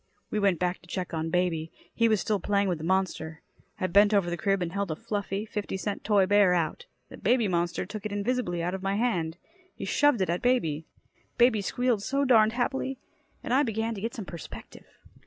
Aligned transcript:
We 0.31 0.39
went 0.39 0.57
back 0.57 0.81
to 0.81 0.87
check 0.87 1.13
on 1.13 1.29
baby. 1.29 1.71
He 1.93 2.09
was 2.09 2.19
still 2.19 2.39
playing 2.39 2.67
with 2.67 2.79
the 2.79 2.83
monster. 2.83 3.43
I 3.79 3.85
bent 3.85 4.15
over 4.15 4.31
the 4.31 4.35
crib 4.35 4.63
and 4.63 4.71
held 4.71 4.89
a 4.89 4.95
fluffy, 4.95 5.45
fifty 5.45 5.77
cent 5.77 6.03
toy 6.03 6.25
bear 6.25 6.55
out. 6.55 6.87
The 7.09 7.17
baby 7.17 7.47
monster 7.47 7.85
took 7.85 8.03
it 8.03 8.11
invisibly 8.11 8.63
out 8.63 8.73
of 8.73 8.81
my 8.81 8.95
hand. 8.95 9.37
He 9.75 9.85
shoved 9.85 10.21
it 10.21 10.29
at 10.31 10.41
baby. 10.41 10.87
Baby 11.37 11.61
squealed 11.61 12.01
so 12.01 12.25
darned 12.25 12.53
happily. 12.53 12.97
And 13.43 13.53
I 13.53 13.61
began 13.61 13.93
to 13.93 14.01
get 14.01 14.15
some 14.15 14.25
perspective. 14.25 14.87